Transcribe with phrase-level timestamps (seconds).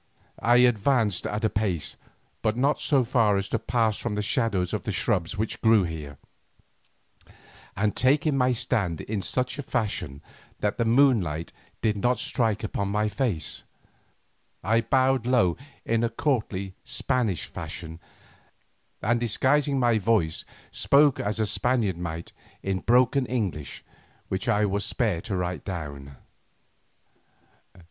[0.41, 1.95] I advanced a pace,
[2.41, 5.83] but not so far as to pass from the shadow of the shrubs which grow
[5.83, 6.17] here,
[7.77, 10.23] and taking my stand in such a fashion
[10.59, 11.53] that the moonlight
[11.83, 13.61] did not strike upon my face,
[14.63, 17.99] I bowed low in the courtly Spanish fashion,
[19.03, 22.31] and disguising my voice spoke as a Spaniard might
[22.63, 23.83] in broken English
[24.29, 26.15] which I will spare to write down.